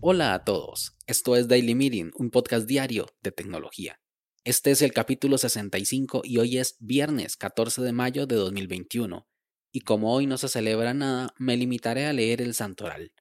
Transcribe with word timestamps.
Hola 0.00 0.32
a 0.32 0.44
todos, 0.44 0.96
esto 1.06 1.36
es 1.36 1.48
Daily 1.48 1.74
Meeting, 1.74 2.12
un 2.14 2.30
podcast 2.30 2.66
diario 2.66 3.06
de 3.20 3.30
tecnología. 3.30 4.00
Este 4.42 4.70
es 4.70 4.80
el 4.80 4.92
capítulo 4.92 5.36
65 5.36 6.22
y 6.24 6.38
hoy 6.38 6.56
es 6.56 6.76
viernes 6.78 7.36
14 7.36 7.82
de 7.82 7.92
mayo 7.92 8.26
de 8.26 8.36
2021. 8.36 9.28
Y 9.70 9.80
como 9.80 10.14
hoy 10.14 10.26
no 10.26 10.38
se 10.38 10.48
celebra 10.48 10.94
nada, 10.94 11.34
me 11.36 11.56
limitaré 11.56 12.06
a 12.06 12.14
leer 12.14 12.40
el 12.40 12.54
santoral. 12.54 13.12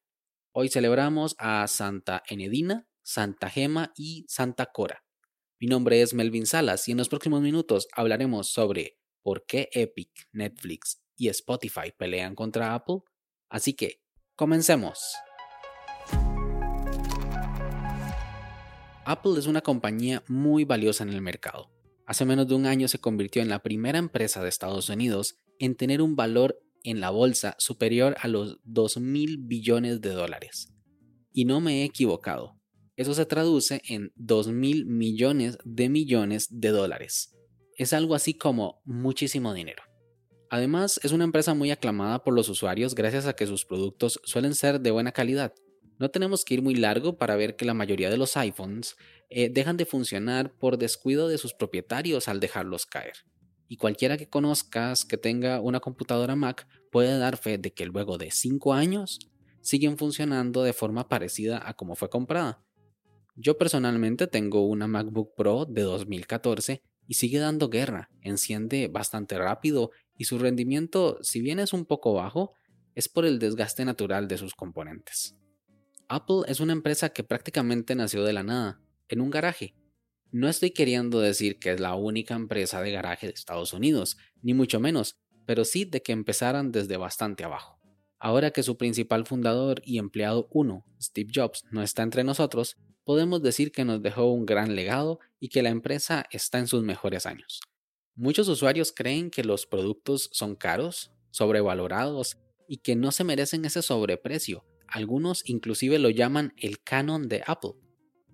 Hoy 0.54 0.70
celebramos 0.70 1.36
a 1.40 1.68
Santa 1.68 2.24
Enedina, 2.30 2.88
Santa 3.04 3.50
Gema 3.50 3.92
y 3.98 4.26
Santa 4.30 4.68
Cora. 4.68 5.04
Mi 5.60 5.68
nombre 5.68 6.02
es 6.02 6.14
Melvin 6.14 6.46
Salas 6.46 6.88
y 6.88 6.92
en 6.92 7.00
los 7.00 7.10
próximos 7.10 7.42
minutos 7.42 7.88
hablaremos 7.92 8.50
sobre 8.50 8.98
por 9.24 9.46
qué 9.46 9.68
Epic, 9.74 10.30
Netflix 10.32 11.02
y 11.18 11.30
Spotify 11.30 11.92
pelean 11.98 12.36
contra 12.36 12.74
Apple. 12.74 13.00
Así 13.50 13.74
que, 13.74 14.02
comencemos. 14.36 15.16
Apple 19.06 19.40
es 19.40 19.48
una 19.48 19.62
compañía 19.62 20.24
muy 20.28 20.66
valiosa 20.66 21.04
en 21.04 21.10
el 21.10 21.22
mercado. 21.22 21.72
Hace 22.06 22.26
menos 22.26 22.48
de 22.48 22.56
un 22.56 22.66
año 22.66 22.88
se 22.88 23.00
convirtió 23.00 23.42
en 23.42 23.50
la 23.50 23.64
primera 23.64 24.00
empresa 24.00 24.42
de 24.42 24.50
Estados 24.50 24.90
Unidos 24.90 25.38
en 25.60 25.76
tener 25.76 26.02
un 26.02 26.16
valor 26.16 26.60
en 26.84 27.00
la 27.00 27.10
bolsa 27.10 27.56
superior 27.58 28.16
a 28.22 28.28
los 28.28 28.60
2 28.64 28.98
mil 28.98 29.38
billones 29.40 30.02
de 30.02 30.10
dólares. 30.10 30.74
Y 31.34 31.46
no 31.46 31.60
me 31.60 31.82
he 31.82 31.84
equivocado. 31.86 32.58
Eso 32.96 33.14
se 33.14 33.26
traduce 33.26 33.82
en 33.88 34.12
2 34.16 34.50
mil 34.50 34.86
millones 34.86 35.58
de 35.64 35.90
millones 35.90 36.48
de 36.50 36.70
dólares. 36.70 37.36
Es 37.78 37.94
algo 37.94 38.16
así 38.16 38.34
como 38.34 38.82
muchísimo 38.86 39.54
dinero. 39.54 39.84
Además, 40.50 41.00
es 41.04 41.12
una 41.12 41.24
empresa 41.24 41.54
muy 41.54 41.72
aclamada 41.72 42.24
por 42.24 42.34
los 42.34 42.50
usuarios 42.50 42.96
gracias 42.96 43.26
a 43.26 43.34
que 43.34 43.48
sus 43.48 43.66
productos 43.66 44.20
suelen 44.24 44.56
ser 44.56 44.80
de 44.80 44.92
buena 44.92 45.12
calidad. 45.12 45.54
No 46.00 46.10
tenemos 46.10 46.46
que 46.46 46.54
ir 46.54 46.62
muy 46.62 46.76
largo 46.76 47.18
para 47.18 47.36
ver 47.36 47.56
que 47.56 47.66
la 47.66 47.74
mayoría 47.74 48.10
de 48.10 48.18
los 48.18 48.38
iPhones 48.38 48.96
eh, 49.30 49.50
dejan 49.50 49.78
de 49.78 49.86
funcionar 49.86 50.54
por 50.54 50.78
descuido 50.78 51.28
de 51.28 51.38
sus 51.38 51.54
propietarios 51.54 52.28
al 52.28 52.40
dejarlos 52.40 52.86
caer. 52.86 53.16
Y 53.68 53.78
cualquiera 53.78 54.18
que 54.18 54.30
conozcas 54.30 55.06
que 55.06 55.18
tenga 55.18 55.60
una 55.60 55.80
computadora 55.80 56.36
Mac 56.36 56.68
puede 56.92 57.18
dar 57.18 57.38
fe 57.38 57.58
de 57.58 57.74
que 57.74 57.86
luego 57.86 58.18
de 58.18 58.32
5 58.32 58.74
años 58.74 59.20
siguen 59.62 59.98
funcionando 59.98 60.64
de 60.64 60.72
forma 60.72 61.10
parecida 61.10 61.62
a 61.68 61.74
como 61.74 61.96
fue 61.96 62.10
comprada. 62.10 62.64
Yo 63.36 63.58
personalmente 63.58 64.28
tengo 64.28 64.66
una 64.66 64.88
MacBook 64.88 65.36
Pro 65.36 65.66
de 65.66 65.82
2014 65.82 66.82
y 67.08 67.14
sigue 67.16 67.40
dando 67.40 67.70
guerra, 67.70 68.10
enciende 68.22 68.88
bastante 68.88 69.38
rápido 69.38 69.92
y 70.18 70.26
su 70.26 70.40
rendimiento, 70.40 71.20
si 71.22 71.42
bien 71.42 71.60
es 71.60 71.74
un 71.74 71.86
poco 71.86 72.14
bajo, 72.14 72.54
es 72.96 73.08
por 73.08 73.26
el 73.26 73.40
desgaste 73.40 73.86
natural 73.86 74.28
de 74.28 74.38
sus 74.38 74.56
componentes. 74.56 75.36
Apple 76.10 76.44
es 76.48 76.60
una 76.60 76.74
empresa 76.74 77.10
que 77.10 77.24
prácticamente 77.24 77.96
nació 77.96 78.24
de 78.24 78.34
la 78.34 78.44
nada, 78.44 78.82
en 79.10 79.22
un 79.22 79.30
garaje. 79.30 79.76
No 80.32 80.48
estoy 80.50 80.72
queriendo 80.72 81.20
decir 81.20 81.60
que 81.60 81.72
es 81.72 81.80
la 81.80 81.96
única 81.96 82.34
empresa 82.34 82.82
de 82.82 82.92
garaje 82.92 83.28
de 83.28 83.34
Estados 83.34 83.74
Unidos, 83.74 84.18
ni 84.42 84.54
mucho 84.54 84.80
menos, 84.80 85.18
pero 85.46 85.66
sí 85.66 85.86
de 85.86 86.02
que 86.02 86.12
empezaran 86.12 86.72
desde 86.72 86.98
bastante 86.98 87.44
abajo. 87.44 87.80
Ahora 88.20 88.52
que 88.52 88.64
su 88.64 88.78
principal 88.78 89.26
fundador 89.26 89.82
y 89.86 90.00
empleado 90.00 90.48
uno, 90.52 90.86
Steve 91.00 91.30
Jobs, 91.34 91.64
no 91.72 91.84
está 91.84 92.04
entre 92.04 92.24
nosotros, 92.24 92.78
podemos 93.04 93.42
decir 93.44 93.72
que 93.72 93.86
nos 93.86 94.02
dejó 94.02 94.26
un 94.26 94.46
gran 94.46 94.76
legado 94.76 95.20
y 95.40 95.50
que 95.50 95.62
la 95.62 95.70
empresa 95.70 96.26
está 96.32 96.58
en 96.58 96.68
sus 96.68 96.84
mejores 96.84 97.26
años. 97.26 97.62
Muchos 98.18 98.48
usuarios 98.48 98.92
creen 98.92 99.30
que 99.30 99.44
los 99.44 99.68
productos 99.68 100.30
son 100.34 100.56
caros, 100.56 101.12
sobrevalorados 101.30 102.38
y 102.68 102.78
que 102.78 102.96
no 102.96 103.12
se 103.12 103.24
merecen 103.24 103.64
ese 103.64 103.84
sobreprecio. 103.84 104.66
Algunos 104.88 105.48
inclusive 105.48 106.00
lo 106.00 106.10
llaman 106.10 106.52
el 106.58 106.82
canon 106.82 107.28
de 107.28 107.44
Apple, 107.46 107.74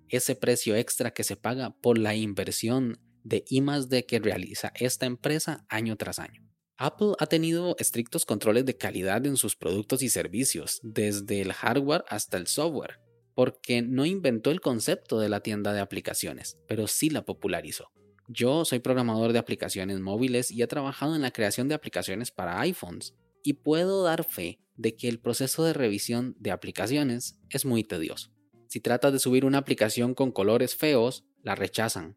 ese 0.08 0.36
precio 0.36 0.74
extra 0.74 1.12
que 1.12 1.22
se 1.22 1.36
paga 1.36 1.76
por 1.82 1.98
la 1.98 2.14
inversión 2.14 2.98
de 3.24 3.44
I+D 3.46 4.06
que 4.06 4.20
realiza 4.20 4.72
esta 4.74 5.04
empresa 5.04 5.66
año 5.68 5.96
tras 5.96 6.18
año. 6.18 6.48
Apple 6.78 7.12
ha 7.18 7.26
tenido 7.26 7.76
estrictos 7.78 8.24
controles 8.24 8.64
de 8.64 8.78
calidad 8.78 9.26
en 9.26 9.36
sus 9.36 9.54
productos 9.54 10.02
y 10.02 10.08
servicios, 10.08 10.80
desde 10.82 11.42
el 11.42 11.52
hardware 11.52 12.04
hasta 12.08 12.38
el 12.38 12.46
software, 12.46 13.00
porque 13.34 13.82
no 13.82 14.06
inventó 14.06 14.50
el 14.50 14.62
concepto 14.62 15.20
de 15.20 15.28
la 15.28 15.40
tienda 15.40 15.74
de 15.74 15.80
aplicaciones, 15.80 16.58
pero 16.66 16.86
sí 16.86 17.10
la 17.10 17.26
popularizó. 17.26 17.92
Yo 18.28 18.64
soy 18.64 18.78
programador 18.78 19.32
de 19.32 19.38
aplicaciones 19.38 20.00
móviles 20.00 20.50
y 20.50 20.62
he 20.62 20.66
trabajado 20.66 21.14
en 21.14 21.22
la 21.22 21.30
creación 21.30 21.68
de 21.68 21.74
aplicaciones 21.74 22.30
para 22.30 22.60
iPhones, 22.60 23.14
y 23.42 23.54
puedo 23.54 24.02
dar 24.02 24.24
fe 24.24 24.58
de 24.76 24.96
que 24.96 25.08
el 25.08 25.20
proceso 25.20 25.64
de 25.64 25.74
revisión 25.74 26.34
de 26.38 26.50
aplicaciones 26.50 27.38
es 27.50 27.64
muy 27.64 27.84
tedioso. 27.84 28.32
Si 28.68 28.80
tratas 28.80 29.12
de 29.12 29.18
subir 29.18 29.44
una 29.44 29.58
aplicación 29.58 30.14
con 30.14 30.32
colores 30.32 30.74
feos, 30.74 31.24
la 31.42 31.54
rechazan. 31.54 32.16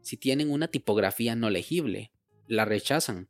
Si 0.00 0.16
tienen 0.16 0.50
una 0.50 0.68
tipografía 0.68 1.36
no 1.36 1.50
legible, 1.50 2.12
la 2.48 2.64
rechazan. 2.64 3.28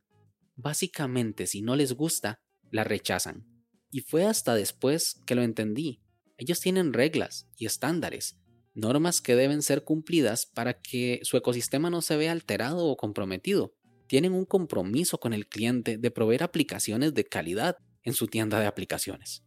Básicamente, 0.55 1.45
si 1.45 1.61
no 1.61 1.75
les 1.75 1.93
gusta, 1.93 2.39
la 2.71 2.83
rechazan. 2.83 3.45
Y 3.91 3.99
fue 3.99 4.25
hasta 4.25 4.55
después 4.55 5.21
que 5.25 5.35
lo 5.35 5.43
entendí. 5.43 6.01
Ellos 6.37 6.61
tienen 6.61 6.93
reglas 6.93 7.47
y 7.57 7.65
estándares, 7.65 8.39
normas 8.73 9.21
que 9.21 9.35
deben 9.35 9.61
ser 9.61 9.83
cumplidas 9.83 10.45
para 10.45 10.81
que 10.81 11.19
su 11.23 11.37
ecosistema 11.37 11.89
no 11.89 12.01
se 12.01 12.17
vea 12.17 12.31
alterado 12.31 12.85
o 12.87 12.97
comprometido. 12.97 13.73
Tienen 14.07 14.33
un 14.33 14.45
compromiso 14.45 15.19
con 15.19 15.33
el 15.33 15.47
cliente 15.47 15.97
de 15.97 16.11
proveer 16.11 16.43
aplicaciones 16.43 17.13
de 17.13 17.25
calidad 17.25 17.77
en 18.03 18.13
su 18.13 18.27
tienda 18.27 18.59
de 18.59 18.67
aplicaciones. 18.67 19.43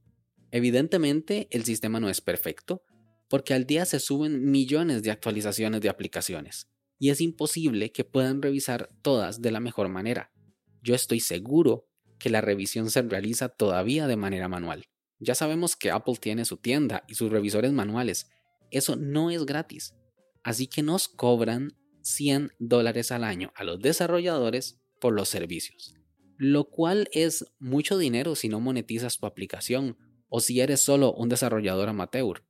Evidentemente, 0.50 1.48
el 1.50 1.64
sistema 1.64 2.00
no 2.00 2.08
es 2.08 2.20
perfecto, 2.20 2.82
porque 3.28 3.54
al 3.54 3.66
día 3.66 3.84
se 3.84 4.00
suben 4.00 4.50
millones 4.50 5.02
de 5.02 5.10
actualizaciones 5.10 5.80
de 5.80 5.88
aplicaciones, 5.88 6.68
y 6.98 7.10
es 7.10 7.20
imposible 7.20 7.92
que 7.92 8.04
puedan 8.04 8.40
revisar 8.40 8.88
todas 9.02 9.42
de 9.42 9.50
la 9.50 9.60
mejor 9.60 9.88
manera. 9.88 10.30
Yo 10.82 10.94
estoy 10.94 11.20
seguro 11.20 11.88
que 12.18 12.30
la 12.30 12.40
revisión 12.40 12.90
se 12.90 13.02
realiza 13.02 13.48
todavía 13.48 14.06
de 14.06 14.16
manera 14.16 14.48
manual. 14.48 14.84
Ya 15.18 15.34
sabemos 15.34 15.76
que 15.76 15.90
Apple 15.90 16.16
tiene 16.20 16.44
su 16.44 16.58
tienda 16.58 17.04
y 17.08 17.14
sus 17.14 17.30
revisores 17.30 17.72
manuales. 17.72 18.30
Eso 18.70 18.96
no 18.96 19.30
es 19.30 19.44
gratis. 19.46 19.94
Así 20.42 20.66
que 20.66 20.82
nos 20.82 21.08
cobran 21.08 21.76
100 22.02 22.52
dólares 22.58 23.10
al 23.10 23.24
año 23.24 23.52
a 23.56 23.64
los 23.64 23.80
desarrolladores 23.80 24.78
por 25.00 25.12
los 25.12 25.28
servicios. 25.28 25.94
Lo 26.38 26.68
cual 26.68 27.08
es 27.12 27.44
mucho 27.58 27.98
dinero 27.98 28.34
si 28.34 28.48
no 28.48 28.60
monetizas 28.60 29.18
tu 29.18 29.26
aplicación 29.26 29.96
o 30.28 30.40
si 30.40 30.60
eres 30.60 30.80
solo 30.80 31.12
un 31.14 31.28
desarrollador 31.28 31.88
amateur. 31.88 32.44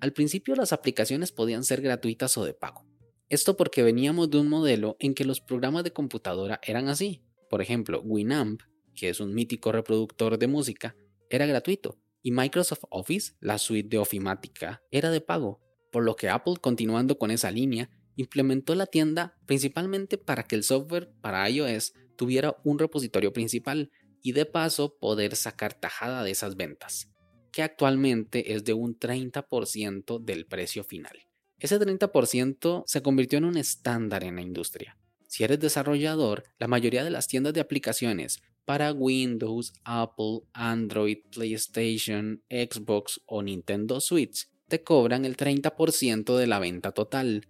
Al 0.00 0.12
principio 0.12 0.54
las 0.54 0.72
aplicaciones 0.72 1.32
podían 1.32 1.64
ser 1.64 1.80
gratuitas 1.80 2.36
o 2.36 2.44
de 2.44 2.54
pago. 2.54 2.86
Esto 3.28 3.56
porque 3.56 3.82
veníamos 3.82 4.30
de 4.30 4.38
un 4.38 4.48
modelo 4.48 4.96
en 5.00 5.14
que 5.14 5.24
los 5.24 5.40
programas 5.40 5.84
de 5.84 5.92
computadora 5.92 6.60
eran 6.62 6.88
así. 6.88 7.22
Por 7.50 7.62
ejemplo, 7.62 8.00
Winamp, 8.02 8.62
que 8.94 9.08
es 9.08 9.20
un 9.20 9.34
mítico 9.34 9.72
reproductor 9.72 10.38
de 10.38 10.46
música, 10.46 10.96
era 11.30 11.46
gratuito 11.46 11.98
y 12.22 12.32
Microsoft 12.32 12.84
Office, 12.90 13.34
la 13.40 13.58
suite 13.58 13.88
de 13.88 13.98
ofimática, 13.98 14.82
era 14.90 15.10
de 15.10 15.20
pago, 15.20 15.60
por 15.90 16.04
lo 16.04 16.16
que 16.16 16.28
Apple, 16.28 16.54
continuando 16.60 17.18
con 17.18 17.30
esa 17.30 17.50
línea, 17.50 17.90
implementó 18.16 18.74
la 18.74 18.86
tienda 18.86 19.36
principalmente 19.46 20.18
para 20.18 20.42
que 20.42 20.56
el 20.56 20.64
software 20.64 21.10
para 21.20 21.48
iOS 21.48 21.94
tuviera 22.16 22.56
un 22.64 22.78
repositorio 22.78 23.32
principal 23.32 23.90
y 24.22 24.32
de 24.32 24.44
paso 24.44 24.98
poder 24.98 25.36
sacar 25.36 25.74
tajada 25.74 26.24
de 26.24 26.32
esas 26.32 26.56
ventas, 26.56 27.08
que 27.52 27.62
actualmente 27.62 28.54
es 28.54 28.64
de 28.64 28.74
un 28.74 28.98
30% 28.98 30.18
del 30.18 30.46
precio 30.46 30.82
final. 30.82 31.28
Ese 31.58 31.78
30% 31.78 32.84
se 32.86 33.02
convirtió 33.02 33.38
en 33.38 33.44
un 33.44 33.56
estándar 33.56 34.24
en 34.24 34.36
la 34.36 34.42
industria. 34.42 34.96
Si 35.28 35.44
eres 35.44 35.60
desarrollador, 35.60 36.44
la 36.58 36.68
mayoría 36.68 37.04
de 37.04 37.10
las 37.10 37.28
tiendas 37.28 37.52
de 37.52 37.60
aplicaciones 37.60 38.42
para 38.68 38.92
Windows, 38.92 39.72
Apple, 39.82 40.40
Android, 40.52 41.20
PlayStation, 41.32 42.42
Xbox 42.50 43.18
o 43.24 43.40
Nintendo 43.42 43.98
Switch 43.98 44.46
te 44.68 44.82
cobran 44.82 45.24
el 45.24 45.38
30% 45.38 46.36
de 46.36 46.46
la 46.46 46.58
venta 46.58 46.92
total. 46.92 47.48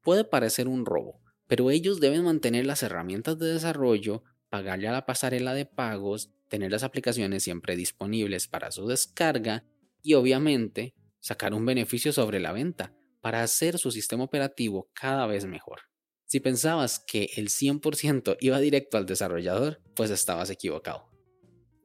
Puede 0.00 0.24
parecer 0.24 0.66
un 0.66 0.86
robo, 0.86 1.20
pero 1.46 1.70
ellos 1.70 2.00
deben 2.00 2.24
mantener 2.24 2.64
las 2.64 2.82
herramientas 2.82 3.38
de 3.38 3.52
desarrollo, 3.52 4.22
pagarle 4.48 4.88
a 4.88 4.92
la 4.92 5.04
pasarela 5.04 5.52
de 5.52 5.66
pagos, 5.66 6.30
tener 6.48 6.70
las 6.70 6.84
aplicaciones 6.84 7.42
siempre 7.42 7.76
disponibles 7.76 8.48
para 8.48 8.70
su 8.70 8.86
descarga 8.86 9.62
y 10.00 10.14
obviamente 10.14 10.94
sacar 11.20 11.52
un 11.52 11.66
beneficio 11.66 12.14
sobre 12.14 12.40
la 12.40 12.52
venta 12.52 12.94
para 13.20 13.42
hacer 13.42 13.76
su 13.76 13.90
sistema 13.90 14.24
operativo 14.24 14.88
cada 14.94 15.26
vez 15.26 15.44
mejor. 15.44 15.80
Si 16.26 16.40
pensabas 16.40 16.98
que 16.98 17.30
el 17.36 17.48
100% 17.48 18.36
iba 18.40 18.60
directo 18.60 18.98
al 18.98 19.06
desarrollador, 19.06 19.80
pues 19.94 20.10
estabas 20.10 20.50
equivocado. 20.50 21.08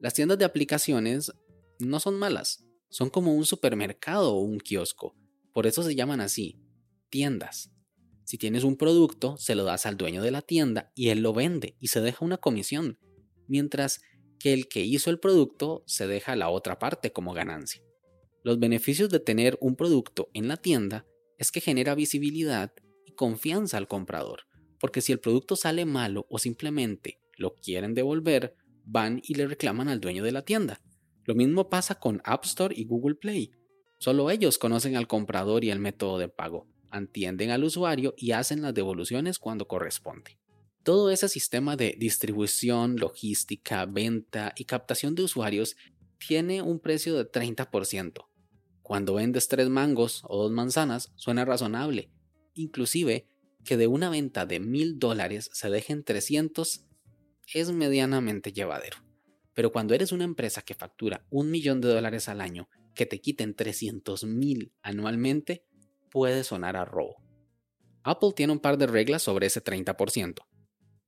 Las 0.00 0.14
tiendas 0.14 0.38
de 0.38 0.44
aplicaciones 0.44 1.32
no 1.78 2.00
son 2.00 2.18
malas, 2.18 2.66
son 2.88 3.08
como 3.08 3.34
un 3.34 3.46
supermercado 3.46 4.34
o 4.34 4.40
un 4.40 4.58
kiosco, 4.58 5.16
por 5.52 5.66
eso 5.66 5.82
se 5.82 5.94
llaman 5.94 6.20
así, 6.20 6.58
tiendas. 7.08 7.70
Si 8.24 8.38
tienes 8.38 8.64
un 8.64 8.76
producto, 8.76 9.36
se 9.36 9.54
lo 9.54 9.64
das 9.64 9.86
al 9.86 9.96
dueño 9.96 10.22
de 10.22 10.30
la 10.30 10.42
tienda 10.42 10.90
y 10.94 11.10
él 11.10 11.20
lo 11.20 11.32
vende 11.32 11.76
y 11.78 11.88
se 11.88 12.00
deja 12.00 12.24
una 12.24 12.38
comisión, 12.38 12.98
mientras 13.46 14.00
que 14.38 14.52
el 14.52 14.68
que 14.68 14.80
hizo 14.80 15.10
el 15.10 15.20
producto 15.20 15.84
se 15.86 16.06
deja 16.06 16.34
la 16.34 16.48
otra 16.48 16.78
parte 16.78 17.12
como 17.12 17.32
ganancia. 17.32 17.82
Los 18.42 18.58
beneficios 18.58 19.10
de 19.10 19.20
tener 19.20 19.56
un 19.60 19.76
producto 19.76 20.30
en 20.34 20.48
la 20.48 20.56
tienda 20.56 21.06
es 21.38 21.52
que 21.52 21.60
genera 21.60 21.94
visibilidad 21.94 22.72
confianza 23.14 23.76
al 23.76 23.88
comprador, 23.88 24.42
porque 24.80 25.00
si 25.00 25.12
el 25.12 25.20
producto 25.20 25.56
sale 25.56 25.84
malo 25.84 26.26
o 26.28 26.38
simplemente 26.38 27.20
lo 27.36 27.54
quieren 27.54 27.94
devolver, 27.94 28.56
van 28.84 29.20
y 29.24 29.34
le 29.34 29.46
reclaman 29.46 29.88
al 29.88 30.00
dueño 30.00 30.24
de 30.24 30.32
la 30.32 30.42
tienda. 30.42 30.80
Lo 31.24 31.34
mismo 31.34 31.68
pasa 31.68 31.96
con 31.96 32.20
App 32.24 32.44
Store 32.44 32.74
y 32.76 32.84
Google 32.84 33.14
Play. 33.14 33.52
Solo 33.98 34.30
ellos 34.30 34.58
conocen 34.58 34.96
al 34.96 35.06
comprador 35.06 35.64
y 35.64 35.70
el 35.70 35.78
método 35.78 36.18
de 36.18 36.28
pago, 36.28 36.66
entienden 36.92 37.50
al 37.50 37.64
usuario 37.64 38.14
y 38.16 38.32
hacen 38.32 38.62
las 38.62 38.74
devoluciones 38.74 39.38
cuando 39.38 39.68
corresponde. 39.68 40.38
Todo 40.82 41.10
ese 41.10 41.28
sistema 41.28 41.76
de 41.76 41.94
distribución, 41.96 42.96
logística, 42.96 43.86
venta 43.86 44.52
y 44.56 44.64
captación 44.64 45.14
de 45.14 45.22
usuarios 45.22 45.76
tiene 46.18 46.60
un 46.60 46.80
precio 46.80 47.16
de 47.16 47.30
30%. 47.30 48.26
Cuando 48.82 49.14
vendes 49.14 49.46
tres 49.46 49.68
mangos 49.68 50.22
o 50.26 50.42
dos 50.42 50.50
manzanas 50.50 51.12
suena 51.14 51.44
razonable, 51.44 52.10
inclusive 52.54 53.26
que 53.64 53.76
de 53.76 53.86
una 53.86 54.10
venta 54.10 54.46
de 54.46 54.60
mil 54.60 54.98
dólares 54.98 55.50
se 55.52 55.70
dejen 55.70 56.04
300 56.04 56.84
es 57.54 57.70
medianamente 57.70 58.52
llevadero. 58.52 58.98
Pero 59.54 59.72
cuando 59.72 59.94
eres 59.94 60.12
una 60.12 60.24
empresa 60.24 60.62
que 60.62 60.74
factura 60.74 61.26
un 61.30 61.50
millón 61.50 61.80
de 61.80 61.88
dólares 61.88 62.28
al 62.28 62.40
año, 62.40 62.68
que 62.94 63.06
te 63.06 63.20
quiten 63.20 63.54
300 63.54 64.24
mil 64.24 64.72
anualmente, 64.82 65.64
puede 66.10 66.44
sonar 66.44 66.76
a 66.76 66.84
robo. 66.84 67.16
Apple 68.04 68.32
tiene 68.34 68.52
un 68.52 68.60
par 68.60 68.78
de 68.78 68.86
reglas 68.86 69.22
sobre 69.22 69.46
ese 69.46 69.62
30%. 69.62 70.40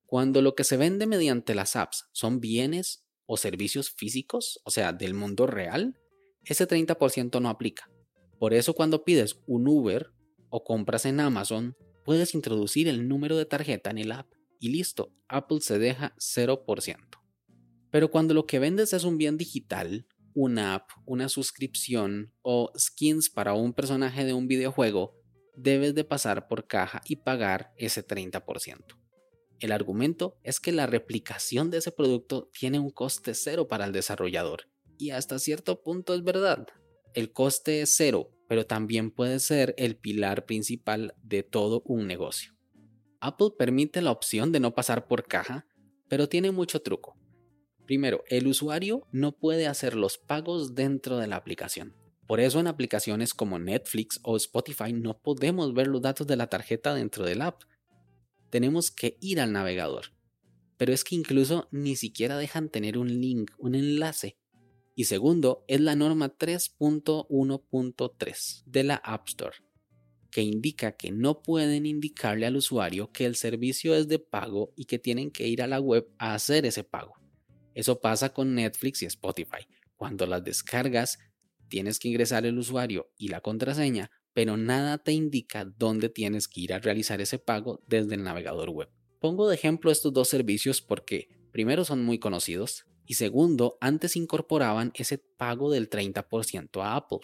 Cuando 0.07 0.43
lo 0.43 0.55
que 0.55 0.65
se 0.65 0.77
vende 0.77 1.07
mediante 1.07 1.55
las 1.55 1.77
apps 1.77 2.09
son 2.13 2.41
bienes 2.41 3.05
o 3.27 3.37
servicios 3.37 3.91
físicos, 3.91 4.61
o 4.65 4.71
sea, 4.71 4.93
del 4.93 5.15
mundo 5.15 5.47
real, 5.47 5.99
ese 6.45 6.69
30% 6.69 7.41
no 7.41 7.49
aplica. 7.49 7.91
Por 8.39 8.55
eso 8.55 8.75
cuando 8.75 9.05
pides 9.05 9.41
un 9.47 9.67
Uber 9.67 10.11
o 10.57 10.63
compras 10.63 11.05
en 11.05 11.19
Amazon, 11.19 11.77
puedes 12.05 12.33
introducir 12.33 12.87
el 12.87 13.09
número 13.09 13.37
de 13.37 13.45
tarjeta 13.45 13.91
en 13.91 13.99
el 13.99 14.13
app 14.13 14.33
y 14.61 14.69
listo, 14.69 15.13
Apple 15.27 15.61
se 15.61 15.81
deja 15.81 16.15
0%. 16.17 16.97
Pero 17.91 18.09
cuando 18.13 18.35
lo 18.35 18.47
que 18.47 18.61
vendes 18.61 18.93
es 18.93 19.03
un 19.03 19.19
bien 19.19 19.37
digital, 19.37 20.07
una 20.33 20.77
app, 20.77 20.91
una 21.07 21.29
suscripción 21.29 22.33
o 22.43 22.71
skins 22.79 23.31
para 23.31 23.55
un 23.55 23.73
personaje 23.73 24.25
de 24.25 24.33
un 24.33 24.47
videojuego, 24.47 25.21
debes 25.57 25.97
de 25.97 26.05
pasar 26.05 26.47
por 26.47 26.69
caja 26.69 27.03
y 27.05 27.17
pagar 27.17 27.73
ese 27.77 28.07
30%. 28.07 28.85
El 29.59 29.73
argumento 29.73 30.39
es 30.45 30.61
que 30.61 30.71
la 30.71 30.87
replicación 30.87 31.73
de 31.73 31.79
ese 31.79 31.91
producto 31.91 32.49
tiene 32.57 32.79
un 32.79 32.91
coste 32.91 33.35
cero 33.35 33.67
para 33.67 33.87
el 33.87 33.93
desarrollador. 33.93 34.69
Y 34.99 35.11
hasta 35.11 35.41
cierto 35.41 35.83
punto 35.83 36.15
es 36.15 36.23
verdad. 36.23 36.69
El 37.13 37.33
coste 37.33 37.83
es 37.83 37.93
cero, 37.97 38.34
pero 38.49 38.67
también 38.67 39.11
puede 39.11 39.39
ser 39.41 39.75
el 39.79 39.97
pilar 39.97 40.47
principal 40.47 41.15
de 41.23 41.43
todo 41.43 41.83
un 41.87 42.07
negocio. 42.07 42.55
Apple 43.21 43.51
permite 43.59 44.03
la 44.03 44.11
opción 44.11 44.53
de 44.53 44.61
no 44.61 44.75
pasar 44.75 45.07
por 45.07 45.27
caja, 45.27 45.67
pero 46.09 46.29
tiene 46.29 46.51
mucho 46.51 46.83
truco. 46.83 47.17
Primero, 47.87 48.25
el 48.29 48.47
usuario 48.47 49.07
no 49.13 49.33
puede 49.33 49.67
hacer 49.67 49.95
los 49.95 50.19
pagos 50.19 50.75
dentro 50.75 51.19
de 51.19 51.27
la 51.27 51.37
aplicación. 51.37 51.95
Por 52.27 52.41
eso 52.41 52.61
en 52.61 52.67
aplicaciones 52.67 53.35
como 53.35 53.59
Netflix 53.59 54.21
o 54.23 54.37
Spotify 54.37 54.93
no 54.93 55.19
podemos 55.19 55.75
ver 55.75 55.89
los 55.89 56.01
datos 56.01 56.27
de 56.27 56.37
la 56.37 56.49
tarjeta 56.49 56.95
dentro 56.95 57.25
del 57.25 57.43
app, 57.43 57.63
tenemos 58.51 58.91
que 58.91 59.19
ir 59.21 59.41
al 59.41 59.53
navegador. 59.53 60.13
Pero 60.77 60.93
es 60.93 61.05
que 61.05 61.15
incluso 61.15 61.69
ni 61.71 61.97
siquiera 61.97 62.39
dejan 62.39 62.69
tener 62.69 62.99
un 62.99 63.09
link, 63.21 63.51
un 63.59 63.75
enlace. 63.75 64.37
Y 64.95 65.05
segundo, 65.05 65.65
es 65.69 65.81
la 65.81 65.97
norma 65.97 66.37
3.1.3 66.37 68.63
de 68.67 68.85
la 68.85 68.97
App 68.97 69.29
Store, 69.29 69.57
que 70.31 70.43
indica 70.43 70.93
que 70.93 71.11
no 71.11 71.41
pueden 71.43 71.87
indicarle 71.87 72.45
al 72.47 72.57
usuario 72.57 73.11
que 73.11 73.25
el 73.27 73.37
servicio 73.37 73.95
es 73.95 74.09
de 74.09 74.19
pago 74.19 74.73
y 74.77 74.85
que 74.85 74.99
tienen 74.99 75.31
que 75.31 75.49
ir 75.49 75.63
a 75.63 75.67
la 75.67 75.81
web 75.81 76.07
a 76.19 76.35
hacer 76.35 76.67
ese 76.67 76.85
pago. 76.85 77.15
Eso 77.75 78.01
pasa 78.01 78.33
con 78.33 78.55
Netflix 78.55 79.03
y 79.03 79.07
Spotify. 79.07 79.67
Cuando 79.97 80.27
las 80.27 80.45
descargas, 80.45 81.19
tienes 81.69 81.99
que 81.99 82.09
ingresar 82.09 82.47
el 82.47 82.59
usuario 82.59 83.11
y 83.17 83.29
la 83.29 83.41
contraseña 83.41 84.11
pero 84.35 84.57
nada 84.57 84.99
te 84.99 85.13
indica 85.13 85.65
dónde 85.65 86.11
tienes 86.11 86.49
que 86.49 86.61
ir 86.61 86.75
a 86.75 86.81
realizar 86.81 87.21
ese 87.21 87.39
pago 87.39 87.83
desde 87.87 88.17
el 88.17 88.25
navegador 88.25 88.69
web. 88.69 88.91
Pongo 89.21 89.49
de 89.49 89.55
ejemplo 89.55 89.91
estos 89.91 90.13
dos 90.13 90.29
servicios 90.29 90.83
porque 90.83 91.29
primero 91.53 91.85
son 91.85 92.05
muy 92.05 92.19
conocidos 92.19 92.85
y 93.07 93.15
segundo, 93.15 93.77
antes 93.81 94.17
incorporaban 94.17 94.93
ese 94.95 95.19
pago 95.19 95.71
del 95.71 95.91
30% 95.91 96.83
a 96.83 96.97
Apple. 96.97 97.21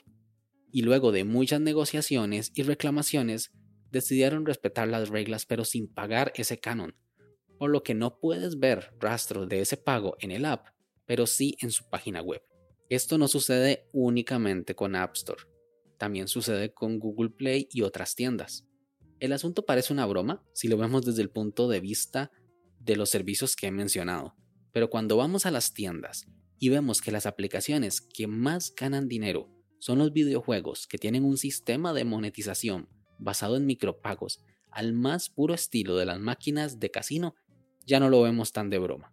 Y 0.72 0.82
luego 0.82 1.12
de 1.12 1.24
muchas 1.24 1.60
negociaciones 1.60 2.52
y 2.54 2.62
reclamaciones, 2.62 3.52
decidieron 3.90 4.46
respetar 4.46 4.86
las 4.86 5.08
reglas 5.08 5.46
pero 5.46 5.64
sin 5.64 5.92
pagar 5.92 6.32
ese 6.36 6.60
canon, 6.60 6.94
por 7.58 7.70
lo 7.70 7.82
que 7.82 7.94
no 7.94 8.20
puedes 8.20 8.58
ver 8.58 8.94
rastros 9.00 9.48
de 9.48 9.60
ese 9.60 9.76
pago 9.76 10.16
en 10.20 10.30
el 10.30 10.44
app, 10.44 10.66
pero 11.06 11.26
sí 11.26 11.56
en 11.60 11.72
su 11.72 11.88
página 11.88 12.22
web. 12.22 12.42
Esto 12.88 13.18
no 13.18 13.26
sucede 13.26 13.88
únicamente 13.92 14.74
con 14.74 14.94
App 14.94 15.16
Store 15.16 15.50
también 16.00 16.28
sucede 16.28 16.72
con 16.72 16.98
Google 16.98 17.28
Play 17.28 17.68
y 17.70 17.82
otras 17.82 18.14
tiendas. 18.14 18.66
El 19.20 19.34
asunto 19.34 19.66
parece 19.66 19.92
una 19.92 20.06
broma 20.06 20.42
si 20.54 20.66
lo 20.66 20.78
vemos 20.78 21.04
desde 21.04 21.20
el 21.20 21.28
punto 21.28 21.68
de 21.68 21.80
vista 21.80 22.32
de 22.78 22.96
los 22.96 23.10
servicios 23.10 23.54
que 23.54 23.66
he 23.66 23.70
mencionado, 23.70 24.34
pero 24.72 24.90
cuando 24.90 25.16
vamos 25.16 25.46
a 25.46 25.50
las 25.50 25.74
tiendas 25.74 26.26
y 26.58 26.68
vemos 26.68 27.00
que 27.00 27.12
las 27.12 27.26
aplicaciones 27.26 28.00
que 28.00 28.26
más 28.26 28.74
ganan 28.74 29.08
dinero 29.08 29.48
son 29.78 29.98
los 29.98 30.12
videojuegos 30.12 30.86
que 30.86 30.98
tienen 30.98 31.24
un 31.24 31.38
sistema 31.38 31.92
de 31.92 32.04
monetización 32.04 32.88
basado 33.18 33.56
en 33.56 33.66
micropagos 33.66 34.44
al 34.70 34.92
más 34.92 35.30
puro 35.30 35.54
estilo 35.54 35.96
de 35.96 36.06
las 36.06 36.20
máquinas 36.20 36.78
de 36.78 36.90
casino, 36.90 37.34
ya 37.86 37.98
no 38.00 38.08
lo 38.08 38.22
vemos 38.22 38.52
tan 38.52 38.70
de 38.70 38.78
broma. 38.78 39.12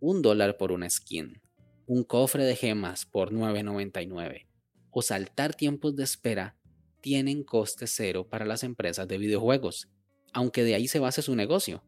Un 0.00 0.22
dólar 0.22 0.56
por 0.58 0.72
una 0.72 0.88
skin, 0.88 1.40
un 1.86 2.04
cofre 2.04 2.44
de 2.44 2.56
gemas 2.56 3.06
por 3.06 3.32
9.99, 3.32 4.46
o 4.90 5.02
saltar 5.02 5.54
tiempos 5.54 5.96
de 5.96 6.04
espera 6.04 6.56
tienen 7.00 7.44
coste 7.44 7.86
cero 7.86 8.28
para 8.28 8.44
las 8.44 8.62
empresas 8.62 9.06
de 9.08 9.18
videojuegos, 9.18 9.88
aunque 10.32 10.64
de 10.64 10.74
ahí 10.74 10.88
se 10.88 10.98
base 10.98 11.22
su 11.22 11.34
negocio. 11.34 11.84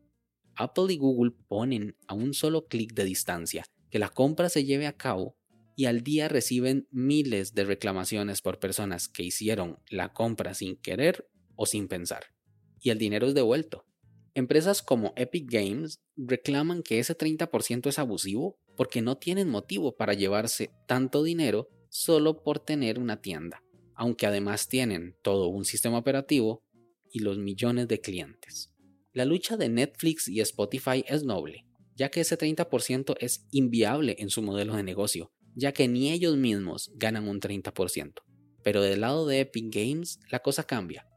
Apple 0.59 0.93
y 0.93 0.99
Google 0.99 1.33
ponen 1.47 1.97
a 2.09 2.15
un 2.15 2.35
solo 2.35 2.67
clic 2.67 2.93
de 2.93 3.05
distancia 3.05 3.65
que 3.91 3.99
la 3.99 4.09
compra 4.09 4.49
se 4.49 4.65
lleve 4.65 4.87
a 4.87 4.97
cabo 4.97 5.37
y 5.77 5.85
al 5.87 6.03
día 6.03 6.29
reciben 6.29 6.89
miles 6.91 7.55
de 7.55 7.65
reclamaciones 7.65 8.43
por 8.43 8.59
personas 8.59 9.07
que 9.09 9.23
hicieron 9.23 9.79
la 9.89 10.13
compra 10.13 10.55
sin 10.55 10.77
querer 10.77 11.29
o 11.55 11.67
sin 11.67 11.87
pensar. 11.87 12.25
Y 12.81 12.91
el 12.91 12.99
dinero 12.99 13.29
es 13.29 13.35
devuelto. 13.35 13.87
Empresas 14.35 14.83
como 14.83 15.13
Epic 15.17 15.49
Games 15.49 16.01
reclaman 16.17 16.83
que 16.83 16.99
ese 16.99 17.17
30% 17.17 17.89
es 17.89 17.99
abusivo 17.99 18.59
porque 18.77 19.03
no 19.03 19.19
tienen 19.19 19.49
motivo 19.49 19.97
para 19.97 20.15
llevarse 20.15 20.73
tanto 20.87 21.23
dinero 21.23 21.69
solo 21.89 22.43
por 22.43 22.59
tener 22.59 22.99
una 22.99 23.21
tienda, 23.21 23.63
aunque 23.95 24.27
además 24.27 24.69
tienen 24.69 25.17
todo 25.23 25.47
un 25.49 25.65
sistema 25.65 25.99
operativo 25.99 26.65
y 27.11 27.21
los 27.21 27.39
millones 27.39 27.89
de 27.89 28.01
clientes. 28.01 28.73
La 29.15 29.25
lucha 29.25 29.57
de 29.57 29.71
Netflix 29.71 30.29
y 30.29 30.41
Spotify 30.41 31.03
es 31.09 31.25
noble, 31.25 31.65
ya 31.97 32.11
que 32.11 32.21
ese 32.21 32.37
30% 32.37 33.17
es 33.21 33.47
inviable 33.51 34.17
en 34.19 34.29
su 34.29 34.43
modelo 34.43 34.77
de 34.77 34.83
negocio, 34.83 35.33
ya 35.55 35.73
que 35.73 35.89
ni 35.89 36.13
ellos 36.13 36.37
mismos 36.37 36.91
ganan 36.95 37.27
un 37.27 37.41
30%. 37.41 38.13
Pero 38.63 38.83
del 38.83 39.01
lado 39.01 39.27
de 39.27 39.41
Epic 39.41 39.75
Games 39.75 40.21
la 40.31 40.41
cosa 40.41 40.65
cambia, 40.65 41.09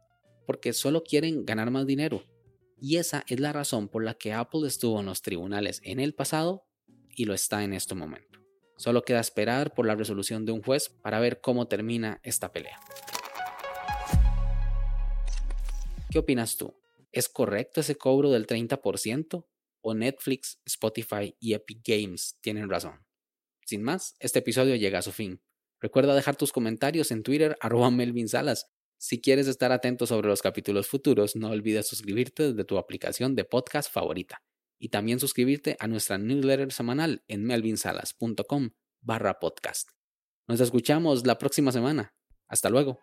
porque 0.47 0.71
solo 0.71 1.03
quieren 1.03 1.43
ganar 1.45 1.69
más 1.69 1.85
dinero. 1.85 2.23
Y 2.79 2.95
esa 2.95 3.25
es 3.27 3.41
la 3.41 3.51
razón 3.51 3.89
por 3.89 4.05
la 4.05 4.13
que 4.13 4.31
Apple 4.31 4.65
estuvo 4.67 5.01
en 5.01 5.07
los 5.07 5.21
tribunales 5.21 5.81
en 5.83 5.99
el 5.99 6.13
pasado 6.13 6.63
y 7.13 7.25
lo 7.25 7.33
está 7.33 7.63
en 7.65 7.73
este 7.73 7.93
momento. 7.93 8.39
Solo 8.77 9.03
queda 9.03 9.19
esperar 9.19 9.73
por 9.73 9.85
la 9.85 9.95
resolución 9.95 10.45
de 10.45 10.53
un 10.53 10.63
juez 10.63 10.89
para 10.89 11.19
ver 11.19 11.41
cómo 11.41 11.67
termina 11.67 12.21
esta 12.23 12.53
pelea. 12.53 12.79
¿Qué 16.09 16.19
opinas 16.19 16.57
tú? 16.57 16.80
¿Es 17.11 17.27
correcto 17.27 17.81
ese 17.81 17.95
cobro 17.95 18.31
del 18.31 18.47
30%? 18.47 19.45
¿O 19.83 19.93
Netflix, 19.93 20.61
Spotify 20.65 21.35
y 21.39 21.53
Epic 21.53 21.81
Games 21.83 22.37
tienen 22.41 22.69
razón? 22.69 23.05
Sin 23.65 23.83
más, 23.83 24.15
este 24.19 24.39
episodio 24.39 24.75
llega 24.75 24.99
a 24.99 25.01
su 25.01 25.11
fin. 25.11 25.41
Recuerda 25.79 26.15
dejar 26.15 26.35
tus 26.35 26.51
comentarios 26.51 27.11
en 27.11 27.23
Twitter 27.23 27.57
arroba 27.61 27.89
Melvin 27.91 28.29
Salas. 28.29 28.69
Si 28.97 29.19
quieres 29.19 29.47
estar 29.47 29.71
atento 29.71 30.05
sobre 30.05 30.27
los 30.27 30.41
capítulos 30.41 30.87
futuros, 30.87 31.35
no 31.35 31.49
olvides 31.49 31.87
suscribirte 31.87 32.49
desde 32.49 32.65
tu 32.65 32.77
aplicación 32.77 33.35
de 33.35 33.45
podcast 33.45 33.91
favorita 33.91 34.43
y 34.77 34.89
también 34.89 35.19
suscribirte 35.19 35.75
a 35.79 35.87
nuestra 35.87 36.17
newsletter 36.17 36.71
semanal 36.71 37.23
en 37.27 37.43
melvinsalas.com 37.43 38.71
barra 39.01 39.39
podcast. 39.39 39.89
Nos 40.47 40.59
escuchamos 40.59 41.25
la 41.25 41.37
próxima 41.37 41.71
semana. 41.71 42.13
Hasta 42.47 42.69
luego. 42.69 42.99